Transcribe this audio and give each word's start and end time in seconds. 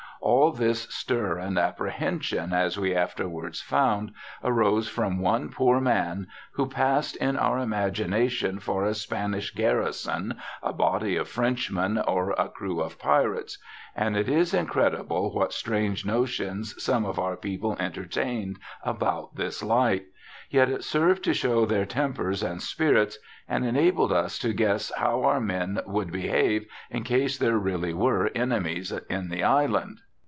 All 0.23 0.51
this 0.51 0.81
stir 0.93 1.39
and 1.39 1.57
apprehension, 1.57 2.53
as 2.53 2.77
we 2.77 2.93
afterwards 2.93 3.59
found, 3.59 4.11
arose 4.43 4.87
from 4.87 5.17
one 5.17 5.49
poor 5.49 5.81
man, 5.81 6.27
who 6.51 6.67
passed 6.69 7.15
in 7.15 7.37
our 7.37 7.57
imagination 7.57 8.59
for 8.59 8.85
a 8.85 8.93
Spanish 8.93 9.49
garrison, 9.49 10.35
a 10.61 10.73
body 10.73 11.15
of 11.15 11.27
Frenchmen, 11.27 11.97
or 11.97 12.33
a 12.37 12.49
crew 12.49 12.81
of 12.81 12.99
pirates, 12.99 13.57
and 13.95 14.15
it 14.15 14.29
is 14.29 14.53
incredible 14.53 15.33
what 15.33 15.53
strange 15.53 16.05
notions 16.05 16.75
some 16.81 17.03
of 17.03 17.17
our 17.17 17.35
people 17.35 17.75
entertained 17.79 18.59
about 18.83 19.35
this 19.37 19.63
light; 19.63 20.05
yet 20.51 20.69
it 20.69 20.83
served 20.83 21.23
to 21.23 21.33
show 21.33 21.65
their 21.65 21.85
tempers 21.85 22.43
and 22.43 22.61
spirits, 22.61 23.17
and 23.49 23.65
enabled 23.65 24.11
us 24.13 24.37
to 24.37 24.53
guess 24.53 24.91
how 24.97 25.23
our 25.23 25.41
men 25.41 25.79
would 25.87 26.11
behave 26.11 26.67
in 26.91 27.01
case 27.03 27.39
there 27.39 27.57
really 27.57 27.93
were 27.93 28.29
enemies 28.35 28.91
in 29.09 29.29
the 29.29 29.43
island. 29.43 29.97